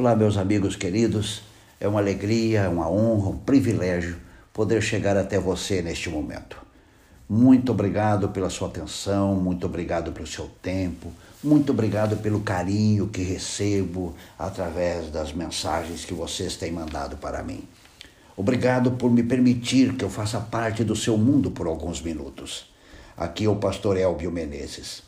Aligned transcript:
Olá, 0.00 0.16
meus 0.16 0.38
amigos 0.38 0.76
queridos. 0.76 1.42
É 1.78 1.86
uma 1.86 2.00
alegria, 2.00 2.70
uma 2.70 2.90
honra, 2.90 3.28
um 3.28 3.36
privilégio 3.36 4.16
poder 4.50 4.80
chegar 4.80 5.14
até 5.14 5.38
você 5.38 5.82
neste 5.82 6.08
momento. 6.08 6.56
Muito 7.28 7.70
obrigado 7.70 8.30
pela 8.30 8.48
sua 8.48 8.68
atenção, 8.68 9.34
muito 9.34 9.66
obrigado 9.66 10.10
pelo 10.10 10.26
seu 10.26 10.48
tempo, 10.62 11.12
muito 11.44 11.72
obrigado 11.72 12.16
pelo 12.16 12.40
carinho 12.40 13.08
que 13.08 13.20
recebo 13.20 14.14
através 14.38 15.10
das 15.10 15.34
mensagens 15.34 16.02
que 16.02 16.14
vocês 16.14 16.56
têm 16.56 16.72
mandado 16.72 17.18
para 17.18 17.42
mim. 17.42 17.62
Obrigado 18.34 18.92
por 18.92 19.10
me 19.10 19.22
permitir 19.22 19.96
que 19.96 20.04
eu 20.06 20.08
faça 20.08 20.40
parte 20.40 20.82
do 20.82 20.96
seu 20.96 21.18
mundo 21.18 21.50
por 21.50 21.66
alguns 21.66 22.00
minutos. 22.00 22.72
Aqui 23.14 23.44
é 23.44 23.50
o 23.50 23.56
pastor 23.56 23.98
Elbio 23.98 24.32
Menezes. 24.32 25.02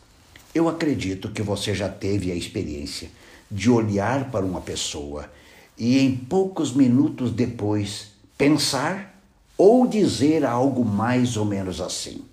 Eu 0.54 0.68
acredito 0.68 1.30
que 1.30 1.40
você 1.40 1.72
já 1.72 1.88
teve 1.88 2.30
a 2.30 2.34
experiência 2.34 3.08
de 3.52 3.70
olhar 3.70 4.30
para 4.30 4.46
uma 4.46 4.62
pessoa 4.62 5.30
e 5.76 5.98
em 5.98 6.16
poucos 6.16 6.72
minutos 6.72 7.30
depois 7.30 8.12
pensar 8.38 9.14
ou 9.58 9.86
dizer 9.86 10.42
algo 10.42 10.84
mais 10.84 11.36
ou 11.36 11.44
menos 11.44 11.78
assim. 11.78 12.24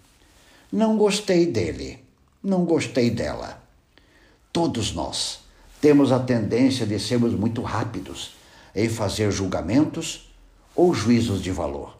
Não 0.72 0.98
gostei 0.98 1.46
dele, 1.46 2.00
não 2.42 2.64
gostei 2.64 3.10
dela. 3.10 3.62
Todos 4.54 4.94
nós 4.94 5.42
temos 5.82 6.12
a 6.14 6.20
tendência 6.20 6.86
de 6.86 6.98
sermos 6.98 7.34
muito 7.34 7.62
rápidos 7.62 8.36
em 8.74 8.88
fazer 8.88 9.30
julgamentos 9.30 10.32
ou 10.74 10.94
juízos 10.94 11.42
de 11.42 11.52
valor. 11.52 11.98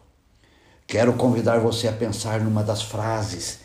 Quero 0.86 1.12
convidar 1.12 1.58
você 1.58 1.88
a 1.88 1.92
pensar 1.92 2.40
numa 2.40 2.64
das 2.64 2.80
frases 2.80 3.58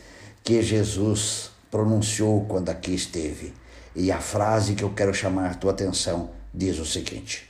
que 0.44 0.62
Jesus 0.62 1.50
pronunciou 1.72 2.46
quando 2.46 2.70
aqui 2.70 2.94
esteve 2.94 3.54
e 3.96 4.12
a 4.12 4.20
frase 4.20 4.76
que 4.76 4.84
eu 4.84 4.90
quero 4.90 5.14
chamar 5.14 5.52
a 5.52 5.54
tua 5.54 5.72
atenção 5.72 6.32
diz 6.54 6.78
o 6.80 6.86
seguinte: 6.86 7.50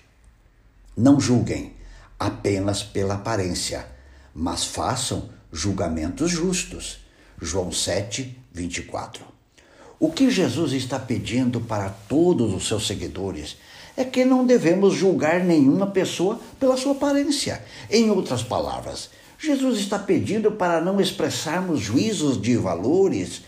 Não 0.95 1.19
julguem 1.19 1.73
apenas 2.19 2.83
pela 2.83 3.15
aparência, 3.15 3.87
mas 4.33 4.63
façam 4.65 5.29
julgamentos 5.51 6.31
justos. 6.31 6.99
João 7.41 7.71
7, 7.71 8.37
24. 8.53 9.25
O 9.99 10.11
que 10.11 10.29
Jesus 10.29 10.73
está 10.73 10.99
pedindo 10.99 11.59
para 11.59 11.89
todos 11.89 12.53
os 12.53 12.67
seus 12.67 12.85
seguidores 12.85 13.57
é 13.97 14.03
que 14.03 14.25
não 14.25 14.45
devemos 14.45 14.93
julgar 14.93 15.43
nenhuma 15.43 15.87
pessoa 15.87 16.39
pela 16.59 16.77
sua 16.77 16.93
aparência. 16.93 17.63
Em 17.89 18.09
outras 18.09 18.43
palavras, 18.43 19.09
Jesus 19.39 19.79
está 19.79 19.97
pedindo 19.97 20.51
para 20.51 20.81
não 20.81 20.99
expressarmos 20.99 21.79
juízos 21.79 22.41
de 22.41 22.57
valores 22.57 23.41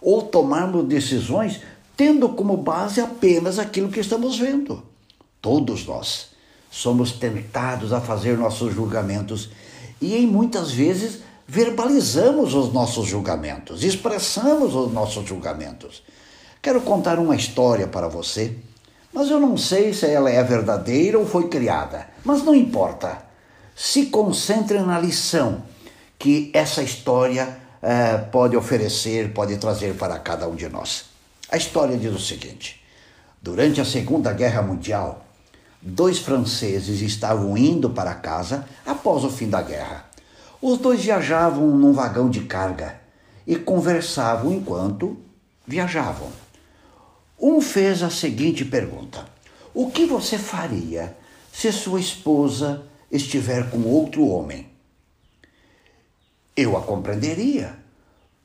ou 0.00 0.22
tomarmos 0.22 0.86
decisões 0.86 1.60
tendo 1.96 2.28
como 2.30 2.56
base 2.56 3.00
apenas 3.00 3.58
aquilo 3.58 3.88
que 3.88 4.00
estamos 4.00 4.38
vendo. 4.38 4.82
Todos 5.40 5.86
nós 5.86 6.28
somos 6.70 7.12
tentados 7.12 7.92
a 7.92 8.00
fazer 8.00 8.38
nossos 8.38 8.74
julgamentos 8.74 9.50
e, 10.00 10.16
em 10.16 10.26
muitas 10.26 10.72
vezes, 10.72 11.20
verbalizamos 11.46 12.54
os 12.54 12.72
nossos 12.72 13.06
julgamentos, 13.06 13.84
expressamos 13.84 14.74
os 14.74 14.92
nossos 14.92 15.28
julgamentos. 15.28 16.02
Quero 16.62 16.80
contar 16.80 17.18
uma 17.18 17.36
história 17.36 17.86
para 17.86 18.08
você, 18.08 18.56
mas 19.12 19.30
eu 19.30 19.38
não 19.38 19.56
sei 19.56 19.92
se 19.92 20.06
ela 20.06 20.30
é 20.30 20.42
verdadeira 20.42 21.18
ou 21.18 21.26
foi 21.26 21.48
criada. 21.48 22.08
Mas 22.24 22.42
não 22.42 22.54
importa. 22.54 23.18
Se 23.74 24.06
concentre 24.06 24.78
na 24.80 24.98
lição 24.98 25.62
que 26.18 26.50
essa 26.54 26.82
história 26.82 27.58
eh, 27.82 28.16
pode 28.30 28.56
oferecer, 28.56 29.32
pode 29.34 29.56
trazer 29.56 29.94
para 29.94 30.18
cada 30.18 30.48
um 30.48 30.54
de 30.54 30.68
nós. 30.68 31.11
A 31.52 31.58
história 31.58 31.98
diz 31.98 32.10
o 32.14 32.18
seguinte: 32.18 32.82
durante 33.42 33.78
a 33.78 33.84
Segunda 33.84 34.32
Guerra 34.32 34.62
Mundial, 34.62 35.26
dois 35.82 36.18
franceses 36.18 37.02
estavam 37.02 37.58
indo 37.58 37.90
para 37.90 38.14
casa 38.14 38.66
após 38.86 39.22
o 39.22 39.28
fim 39.28 39.50
da 39.50 39.60
guerra. 39.60 40.08
Os 40.62 40.78
dois 40.78 41.04
viajavam 41.04 41.66
num 41.76 41.92
vagão 41.92 42.30
de 42.30 42.44
carga 42.44 42.98
e 43.46 43.56
conversavam 43.56 44.50
enquanto 44.50 45.20
viajavam. 45.66 46.32
Um 47.38 47.60
fez 47.60 48.02
a 48.02 48.08
seguinte 48.08 48.64
pergunta: 48.64 49.26
O 49.74 49.90
que 49.90 50.06
você 50.06 50.38
faria 50.38 51.14
se 51.52 51.70
sua 51.70 52.00
esposa 52.00 52.86
estiver 53.10 53.68
com 53.68 53.82
outro 53.82 54.26
homem? 54.26 54.70
Eu 56.56 56.78
a 56.78 56.80
compreenderia, 56.80 57.81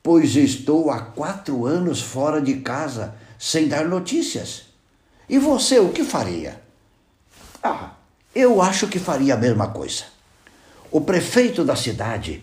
pois 0.08 0.36
estou 0.36 0.90
há 0.90 1.00
quatro 1.02 1.66
anos 1.66 2.00
fora 2.00 2.40
de 2.40 2.60
casa 2.60 3.14
sem 3.38 3.68
dar 3.68 3.84
notícias. 3.84 4.62
E 5.28 5.38
você 5.38 5.78
o 5.78 5.90
que 5.90 6.02
faria? 6.02 6.62
Ah, 7.62 7.90
eu 8.34 8.62
acho 8.62 8.88
que 8.88 8.98
faria 8.98 9.34
a 9.34 9.36
mesma 9.36 9.68
coisa. 9.68 10.04
O 10.90 11.02
prefeito 11.02 11.62
da 11.62 11.76
cidade 11.76 12.42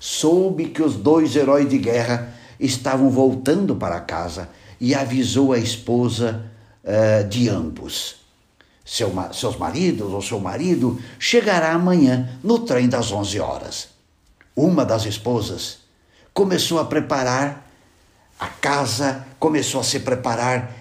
soube 0.00 0.70
que 0.70 0.82
os 0.82 0.96
dois 0.96 1.36
heróis 1.36 1.68
de 1.68 1.78
guerra 1.78 2.34
estavam 2.58 3.08
voltando 3.08 3.76
para 3.76 4.00
casa 4.00 4.48
e 4.80 4.92
avisou 4.92 5.52
a 5.52 5.58
esposa 5.58 6.44
uh, 6.82 7.28
de 7.28 7.48
ambos. 7.48 8.16
Seu, 8.84 9.12
seus 9.32 9.56
maridos 9.56 10.12
ou 10.12 10.20
seu 10.20 10.40
marido 10.40 11.00
chegará 11.20 11.74
amanhã 11.74 12.40
no 12.42 12.58
trem 12.58 12.88
das 12.88 13.12
11 13.12 13.38
horas. 13.38 13.88
Uma 14.56 14.84
das 14.84 15.06
esposas 15.06 15.83
começou 16.34 16.80
a 16.80 16.84
preparar 16.84 17.70
a 18.40 18.48
casa, 18.48 19.24
começou 19.38 19.80
a 19.80 19.84
se 19.84 20.00
preparar 20.00 20.74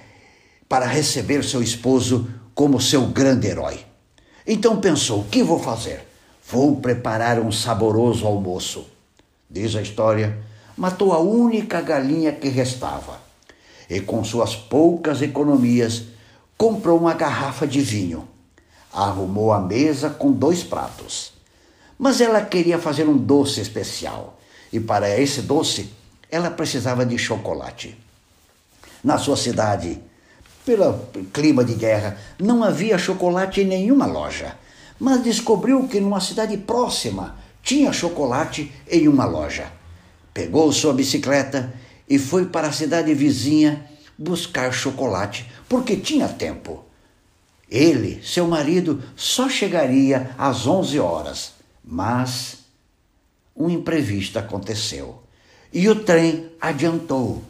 para 0.67 0.87
receber 0.87 1.43
seu 1.43 1.61
esposo 1.61 2.27
como 2.55 2.81
seu 2.81 3.05
grande 3.05 3.47
herói. 3.47 3.85
Então 4.45 4.81
pensou: 4.81 5.19
o 5.19 5.25
que 5.25 5.43
vou 5.43 5.59
fazer? 5.59 6.03
Vou 6.49 6.77
preparar 6.77 7.39
um 7.39 7.51
saboroso 7.51 8.25
almoço. 8.25 8.87
Diz 9.49 9.75
a 9.75 9.81
história, 9.81 10.39
matou 10.75 11.13
a 11.13 11.19
única 11.19 11.79
galinha 11.79 12.31
que 12.31 12.49
restava 12.49 13.21
e, 13.87 14.01
com 14.01 14.23
suas 14.23 14.55
poucas 14.55 15.21
economias, 15.21 16.05
comprou 16.57 16.99
uma 16.99 17.13
garrafa 17.13 17.67
de 17.67 17.79
vinho. 17.79 18.27
Arrumou 18.91 19.53
a 19.53 19.59
mesa 19.59 20.09
com 20.09 20.31
dois 20.31 20.63
pratos. 20.63 21.33
Mas 21.97 22.19
ela 22.19 22.41
queria 22.41 22.79
fazer 22.79 23.07
um 23.07 23.15
doce 23.15 23.61
especial 23.61 24.39
e 24.73 24.79
para 24.79 25.07
esse 25.19 25.43
doce, 25.43 25.91
ela 26.31 26.49
precisava 26.49 27.05
de 27.05 27.15
chocolate. 27.15 27.95
Na 29.03 29.19
sua 29.19 29.37
cidade, 29.37 30.01
pelo 30.65 30.97
clima 31.31 31.63
de 31.63 31.75
guerra, 31.75 32.17
não 32.39 32.63
havia 32.63 32.97
chocolate 32.97 33.61
em 33.61 33.65
nenhuma 33.65 34.07
loja, 34.07 34.57
mas 34.99 35.21
descobriu 35.21 35.87
que 35.87 35.99
numa 35.99 36.19
cidade 36.19 36.57
próxima 36.57 37.37
tinha 37.61 37.93
chocolate 37.93 38.73
em 38.89 39.07
uma 39.07 39.25
loja. 39.25 39.71
Pegou 40.33 40.71
sua 40.73 40.91
bicicleta 40.91 41.71
e 42.09 42.17
foi 42.17 42.47
para 42.47 42.69
a 42.69 42.73
cidade 42.73 43.13
vizinha 43.13 43.87
buscar 44.17 44.73
chocolate, 44.73 45.51
porque 45.69 45.95
tinha 45.97 46.27
tempo. 46.27 46.83
Ele, 47.69 48.23
seu 48.23 48.47
marido, 48.47 49.03
só 49.15 49.47
chegaria 49.47 50.31
às 50.35 50.65
11 50.65 50.99
horas, 50.99 51.53
mas 51.83 52.62
um 53.55 53.69
imprevisto 53.69 54.39
aconteceu. 54.39 55.21
E 55.71 55.87
o 55.89 56.03
trem 56.03 56.51
adiantou. 56.59 57.43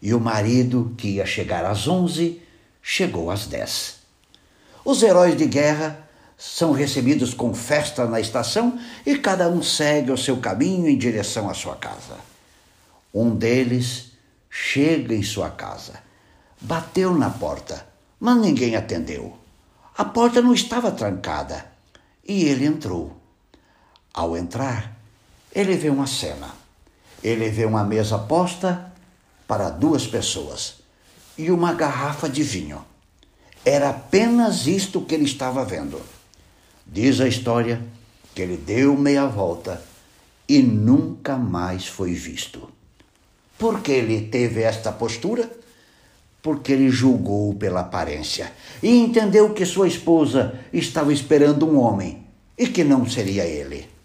E 0.00 0.14
o 0.14 0.20
marido, 0.20 0.94
que 0.96 1.08
ia 1.16 1.26
chegar 1.26 1.64
às 1.64 1.88
11, 1.88 2.40
chegou 2.82 3.30
às 3.30 3.46
10. 3.46 3.96
Os 4.84 5.02
heróis 5.02 5.36
de 5.36 5.46
guerra 5.46 6.08
são 6.36 6.72
recebidos 6.72 7.34
com 7.34 7.52
festa 7.52 8.06
na 8.06 8.20
estação 8.20 8.78
e 9.04 9.18
cada 9.18 9.48
um 9.48 9.62
segue 9.62 10.12
o 10.12 10.16
seu 10.16 10.36
caminho 10.36 10.88
em 10.88 10.96
direção 10.96 11.50
à 11.50 11.54
sua 11.54 11.74
casa. 11.74 12.16
Um 13.12 13.34
deles 13.34 14.12
chega 14.48 15.14
em 15.14 15.22
sua 15.22 15.50
casa, 15.50 15.94
bateu 16.60 17.12
na 17.12 17.28
porta, 17.28 17.86
mas 18.20 18.36
ninguém 18.36 18.76
atendeu. 18.76 19.36
A 19.96 20.04
porta 20.04 20.40
não 20.40 20.54
estava 20.54 20.92
trancada 20.92 21.66
e 22.26 22.44
ele 22.44 22.64
entrou. 22.66 23.16
Ao 24.14 24.36
entrar, 24.36 24.97
ele 25.54 25.76
vê 25.76 25.88
uma 25.88 26.06
cena. 26.06 26.54
Ele 27.22 27.48
vê 27.48 27.64
uma 27.64 27.84
mesa 27.84 28.18
posta 28.18 28.92
para 29.46 29.70
duas 29.70 30.06
pessoas 30.06 30.76
e 31.36 31.50
uma 31.50 31.72
garrafa 31.72 32.28
de 32.28 32.42
vinho. 32.42 32.84
Era 33.64 33.90
apenas 33.90 34.66
isto 34.66 35.00
que 35.00 35.14
ele 35.14 35.24
estava 35.24 35.64
vendo. 35.64 36.00
Diz 36.86 37.20
a 37.20 37.28
história 37.28 37.82
que 38.34 38.42
ele 38.42 38.56
deu 38.56 38.96
meia 38.96 39.26
volta 39.26 39.82
e 40.48 40.62
nunca 40.62 41.36
mais 41.36 41.86
foi 41.86 42.12
visto. 42.12 42.70
Por 43.58 43.80
que 43.80 43.92
ele 43.92 44.28
teve 44.28 44.62
esta 44.62 44.92
postura? 44.92 45.50
Porque 46.40 46.72
ele 46.72 46.88
julgou 46.88 47.52
pela 47.54 47.80
aparência 47.80 48.52
e 48.82 48.96
entendeu 48.96 49.52
que 49.52 49.66
sua 49.66 49.88
esposa 49.88 50.58
estava 50.72 51.12
esperando 51.12 51.68
um 51.68 51.78
homem 51.80 52.24
e 52.56 52.68
que 52.68 52.84
não 52.84 53.08
seria 53.08 53.44
ele. 53.44 53.97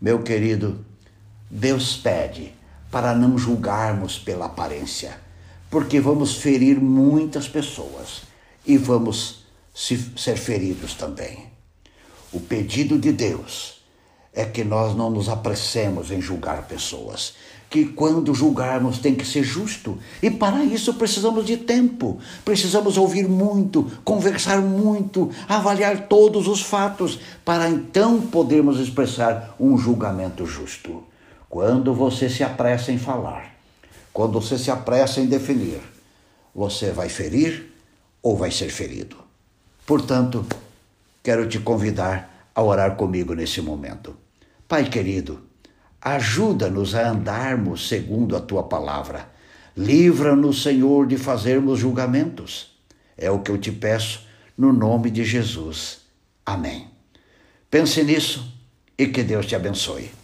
Meu 0.00 0.22
querido, 0.22 0.84
Deus 1.50 1.96
pede 1.96 2.54
para 2.90 3.14
não 3.14 3.36
julgarmos 3.36 4.18
pela 4.18 4.46
aparência, 4.46 5.18
porque 5.70 6.00
vamos 6.00 6.36
ferir 6.36 6.80
muitas 6.80 7.48
pessoas 7.48 8.22
e 8.64 8.76
vamos 8.76 9.44
ser 9.74 10.36
feridos 10.36 10.94
também. 10.94 11.46
O 12.32 12.40
pedido 12.40 12.98
de 12.98 13.12
Deus 13.12 13.82
é 14.32 14.44
que 14.44 14.62
nós 14.62 14.94
não 14.94 15.10
nos 15.10 15.28
apressemos 15.28 16.10
em 16.10 16.20
julgar 16.20 16.68
pessoas, 16.68 17.34
que 17.70 17.84
quando 17.84 18.34
julgarmos 18.34 18.98
tem 18.98 19.14
que 19.14 19.26
ser 19.26 19.42
justo. 19.42 19.98
E 20.22 20.30
para 20.30 20.64
isso 20.64 20.94
precisamos 20.94 21.44
de 21.44 21.56
tempo, 21.56 22.18
precisamos 22.44 22.96
ouvir 22.96 23.28
muito, 23.28 23.90
conversar 24.04 24.60
muito, 24.60 25.30
avaliar 25.48 26.08
todos 26.08 26.48
os 26.48 26.62
fatos, 26.62 27.18
para 27.44 27.68
então 27.68 28.20
podermos 28.20 28.80
expressar 28.80 29.54
um 29.60 29.76
julgamento 29.76 30.46
justo. 30.46 31.04
Quando 31.48 31.94
você 31.94 32.28
se 32.28 32.42
apressa 32.42 32.92
em 32.92 32.98
falar, 32.98 33.54
quando 34.12 34.40
você 34.40 34.58
se 34.58 34.70
apressa 34.70 35.20
em 35.20 35.26
definir, 35.26 35.80
você 36.54 36.90
vai 36.90 37.08
ferir 37.08 37.72
ou 38.22 38.36
vai 38.36 38.50
ser 38.50 38.70
ferido. 38.70 39.16
Portanto, 39.86 40.44
quero 41.22 41.48
te 41.48 41.58
convidar 41.58 42.50
a 42.54 42.62
orar 42.62 42.96
comigo 42.96 43.34
nesse 43.34 43.62
momento. 43.62 44.16
Pai 44.66 44.90
querido, 44.90 45.47
Ajuda-nos 46.00 46.94
a 46.94 47.10
andarmos 47.10 47.88
segundo 47.88 48.36
a 48.36 48.40
tua 48.40 48.62
palavra. 48.62 49.30
Livra-nos, 49.76 50.62
Senhor, 50.62 51.06
de 51.06 51.16
fazermos 51.16 51.78
julgamentos. 51.78 52.78
É 53.16 53.30
o 53.30 53.40
que 53.40 53.50
eu 53.50 53.58
te 53.58 53.72
peço, 53.72 54.26
no 54.56 54.72
nome 54.72 55.10
de 55.10 55.24
Jesus. 55.24 56.00
Amém. 56.44 56.88
Pense 57.70 58.02
nisso 58.02 58.52
e 58.96 59.06
que 59.06 59.22
Deus 59.22 59.46
te 59.46 59.54
abençoe. 59.54 60.17